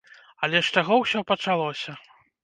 Але 0.45 0.61
з 0.67 0.71
чаго 0.79 0.95
ўсё 1.01 1.21
пачалося. 1.31 1.91